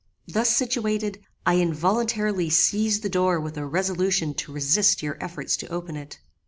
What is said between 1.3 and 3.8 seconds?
I involuntarily seized the door with a